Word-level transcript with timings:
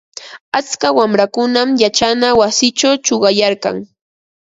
Atska 0.59 0.87
wamrakunam 0.97 1.69
yachana 1.83 2.27
wasichaw 2.39 2.95
chuqayarkan. 3.05 3.75